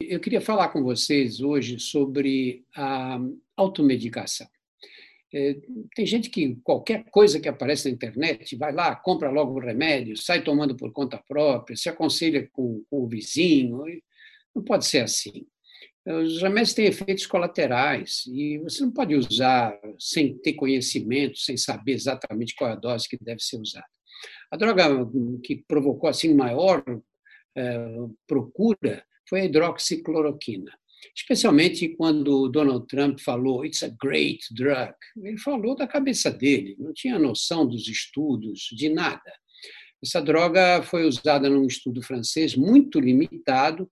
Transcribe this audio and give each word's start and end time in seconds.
Eu 0.00 0.20
queria 0.20 0.40
falar 0.40 0.68
com 0.68 0.84
vocês 0.84 1.40
hoje 1.40 1.80
sobre 1.80 2.64
a 2.72 3.18
automedicação. 3.56 4.46
É, 5.34 5.56
tem 5.94 6.06
gente 6.06 6.30
que 6.30 6.54
qualquer 6.62 7.04
coisa 7.10 7.40
que 7.40 7.48
aparece 7.48 7.88
na 7.88 7.94
internet 7.94 8.54
vai 8.56 8.72
lá, 8.72 8.94
compra 8.94 9.28
logo 9.28 9.54
o 9.54 9.60
remédio, 9.60 10.16
sai 10.16 10.44
tomando 10.44 10.76
por 10.76 10.92
conta 10.92 11.18
própria, 11.26 11.76
se 11.76 11.88
aconselha 11.88 12.48
com, 12.52 12.84
com 12.88 13.02
o 13.02 13.08
vizinho. 13.08 13.82
Não 14.54 14.62
pode 14.62 14.86
ser 14.86 15.00
assim. 15.00 15.44
Os 16.06 16.40
remédios 16.40 16.74
têm 16.74 16.86
efeitos 16.86 17.26
colaterais 17.26 18.22
e 18.28 18.56
você 18.58 18.82
não 18.82 18.92
pode 18.92 19.16
usar 19.16 19.76
sem 19.98 20.38
ter 20.38 20.52
conhecimento, 20.52 21.38
sem 21.38 21.56
saber 21.56 21.94
exatamente 21.94 22.54
qual 22.54 22.70
é 22.70 22.74
a 22.74 22.76
dose 22.76 23.08
que 23.08 23.18
deve 23.20 23.40
ser 23.40 23.60
usada. 23.60 23.84
A 24.48 24.56
droga 24.56 24.84
que 25.42 25.64
provocou 25.66 26.08
assim 26.08 26.32
maior 26.34 26.84
é, 27.56 27.78
procura 28.28 29.04
foi 29.28 29.42
a 29.42 29.44
hidroxicloroquina. 29.44 30.72
Especialmente 31.14 31.88
quando 31.90 32.48
Donald 32.48 32.86
Trump 32.86 33.20
falou 33.20 33.64
"It's 33.64 33.82
a 33.82 33.88
great 34.00 34.40
drug", 34.52 34.92
ele 35.22 35.38
falou 35.38 35.76
da 35.76 35.86
cabeça 35.86 36.30
dele, 36.30 36.76
não 36.78 36.92
tinha 36.92 37.18
noção 37.18 37.66
dos 37.66 37.88
estudos, 37.88 38.68
de 38.72 38.88
nada. 38.88 39.32
Essa 40.02 40.20
droga 40.20 40.82
foi 40.82 41.04
usada 41.04 41.48
num 41.50 41.66
estudo 41.66 42.02
francês 42.02 42.54
muito 42.54 43.00
limitado, 43.00 43.90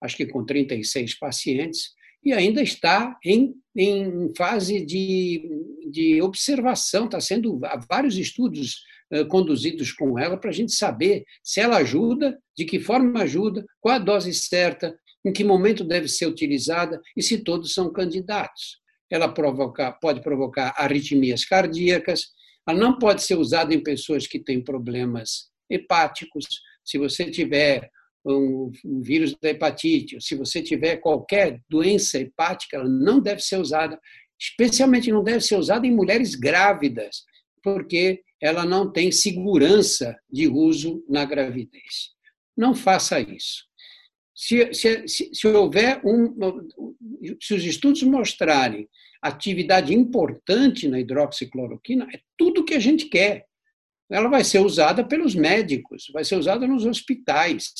acho 0.00 0.16
que 0.16 0.26
com 0.26 0.44
36 0.44 1.18
pacientes, 1.18 1.90
e 2.24 2.32
ainda 2.32 2.62
está 2.62 3.18
em, 3.24 3.54
em 3.76 4.32
fase 4.36 4.84
de, 4.84 5.48
de 5.90 6.20
observação. 6.20 7.06
Está 7.06 7.20
sendo 7.20 7.60
há 7.64 7.76
vários 7.88 8.16
estudos 8.16 8.82
conduzidos 9.28 9.92
com 9.92 10.18
ela 10.18 10.36
para 10.36 10.50
a 10.50 10.52
gente 10.52 10.72
saber 10.72 11.24
se 11.42 11.60
ela 11.60 11.78
ajuda, 11.78 12.38
de 12.56 12.64
que 12.64 12.78
forma 12.78 13.22
ajuda, 13.22 13.64
qual 13.80 13.96
a 13.96 13.98
dose 13.98 14.32
certa, 14.34 14.96
em 15.24 15.32
que 15.32 15.44
momento 15.44 15.84
deve 15.84 16.08
ser 16.08 16.26
utilizada 16.26 17.00
e 17.16 17.22
se 17.22 17.38
todos 17.38 17.74
são 17.74 17.92
candidatos. 17.92 18.78
Ela 19.10 19.28
provoca, 19.32 19.92
pode 19.92 20.22
provocar 20.22 20.74
arritmias 20.76 21.44
cardíacas, 21.44 22.28
ela 22.68 22.78
não 22.78 22.98
pode 22.98 23.22
ser 23.22 23.36
usada 23.36 23.74
em 23.74 23.82
pessoas 23.82 24.26
que 24.26 24.38
têm 24.38 24.62
problemas 24.62 25.48
hepáticos. 25.70 26.44
Se 26.84 26.98
você 26.98 27.30
tiver 27.30 27.90
um, 28.24 28.70
um 28.84 29.00
vírus 29.00 29.34
da 29.40 29.50
hepatite, 29.50 30.16
ou 30.16 30.20
se 30.20 30.34
você 30.34 30.62
tiver 30.62 30.98
qualquer 30.98 31.60
doença 31.68 32.18
hepática, 32.18 32.76
ela 32.76 32.88
não 32.88 33.20
deve 33.20 33.40
ser 33.40 33.56
usada, 33.56 33.98
especialmente 34.38 35.10
não 35.10 35.24
deve 35.24 35.40
ser 35.40 35.56
usada 35.56 35.86
em 35.86 35.94
mulheres 35.94 36.34
grávidas, 36.34 37.24
porque 37.62 38.20
ela 38.40 38.64
não 38.64 38.90
tem 38.90 39.10
segurança 39.10 40.16
de 40.30 40.46
uso 40.46 41.04
na 41.08 41.24
gravidez. 41.24 42.10
Não 42.56 42.74
faça 42.74 43.20
isso. 43.20 43.64
Se, 44.34 44.72
se, 44.72 45.08
se, 45.08 45.30
se 45.34 45.46
houver 45.48 46.00
um, 46.04 46.68
se 47.40 47.54
os 47.54 47.64
estudos 47.64 48.02
mostrarem 48.04 48.88
atividade 49.20 49.92
importante 49.92 50.86
na 50.86 51.00
hidroxicloroquina, 51.00 52.06
é 52.14 52.20
tudo 52.36 52.64
que 52.64 52.74
a 52.74 52.78
gente 52.78 53.06
quer. 53.06 53.46
Ela 54.10 54.28
vai 54.28 54.44
ser 54.44 54.60
usada 54.60 55.04
pelos 55.04 55.34
médicos, 55.34 56.06
vai 56.12 56.24
ser 56.24 56.36
usada 56.36 56.66
nos 56.66 56.86
hospitais, 56.86 57.72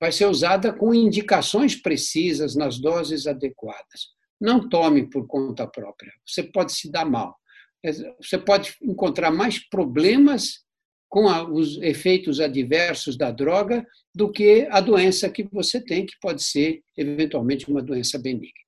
vai 0.00 0.12
ser 0.12 0.26
usada 0.26 0.72
com 0.72 0.94
indicações 0.94 1.74
precisas 1.74 2.54
nas 2.54 2.78
doses 2.78 3.26
adequadas. 3.26 4.16
Não 4.40 4.68
tome 4.68 5.10
por 5.10 5.26
conta 5.26 5.66
própria, 5.66 6.12
você 6.24 6.44
pode 6.44 6.72
se 6.72 6.90
dar 6.90 7.04
mal. 7.04 7.36
É, 7.84 7.92
você 8.20 8.36
pode 8.38 8.74
encontrar 8.82 9.30
mais 9.30 9.58
problemas 9.58 10.64
com 11.08 11.24
os 11.52 11.80
efeitos 11.80 12.38
adversos 12.38 13.16
da 13.16 13.30
droga 13.30 13.86
do 14.14 14.30
que 14.30 14.66
a 14.70 14.80
doença 14.80 15.30
que 15.30 15.42
você 15.44 15.80
tem, 15.80 16.04
que 16.04 16.14
pode 16.20 16.42
ser 16.42 16.82
eventualmente 16.96 17.68
uma 17.70 17.82
doença 17.82 18.18
benigna. 18.18 18.67